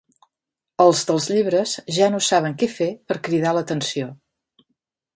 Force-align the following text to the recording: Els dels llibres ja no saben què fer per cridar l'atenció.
Els 0.85 1.01
dels 1.09 1.27
llibres 1.33 1.75
ja 1.99 2.09
no 2.15 2.23
saben 2.31 2.57
què 2.65 2.73
fer 2.81 2.91
per 3.11 3.21
cridar 3.31 3.57
l'atenció. 3.59 4.13